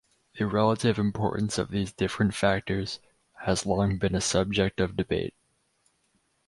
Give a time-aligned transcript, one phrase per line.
[0.39, 2.99] The relative importance of these different factors
[3.45, 5.35] has long been a subject of debate.